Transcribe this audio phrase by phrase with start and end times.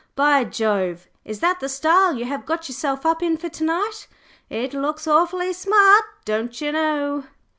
[0.15, 1.05] "By Jove!
[1.23, 4.07] Is that the style you have got yourself up in for to night?
[4.49, 7.25] It looks awfully smart, don'cher know!"